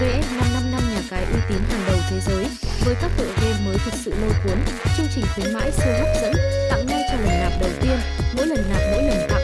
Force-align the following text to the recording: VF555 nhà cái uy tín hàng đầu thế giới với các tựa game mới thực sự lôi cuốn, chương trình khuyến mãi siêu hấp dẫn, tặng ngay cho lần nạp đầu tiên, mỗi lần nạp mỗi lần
VF555 0.00 0.70
nhà 0.70 1.00
cái 1.10 1.24
uy 1.32 1.40
tín 1.48 1.58
hàng 1.70 1.84
đầu 1.86 1.98
thế 2.10 2.20
giới 2.20 2.46
với 2.84 2.94
các 3.02 3.10
tựa 3.16 3.32
game 3.42 3.66
mới 3.66 3.76
thực 3.84 3.94
sự 3.94 4.14
lôi 4.20 4.32
cuốn, 4.44 4.58
chương 4.96 5.06
trình 5.14 5.24
khuyến 5.34 5.52
mãi 5.52 5.72
siêu 5.72 5.92
hấp 5.92 6.22
dẫn, 6.22 6.32
tặng 6.70 6.86
ngay 6.86 7.02
cho 7.10 7.16
lần 7.16 7.40
nạp 7.40 7.52
đầu 7.60 7.70
tiên, 7.82 7.98
mỗi 8.36 8.46
lần 8.46 8.58
nạp 8.70 8.80
mỗi 8.92 9.02
lần 9.02 9.35